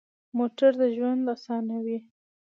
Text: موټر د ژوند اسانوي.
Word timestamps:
موټر 0.37 0.71
د 0.81 0.83
ژوند 0.95 1.21
اسانوي. 1.33 1.97